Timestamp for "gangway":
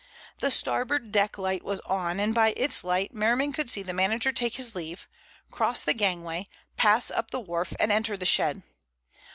5.93-6.49